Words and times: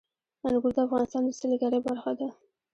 انګور 0.47 0.71
د 0.75 0.77
افغانستان 0.85 1.21
د 1.25 1.29
سیلګرۍ 1.39 1.79
برخه 1.87 2.11
ده. 2.19 2.27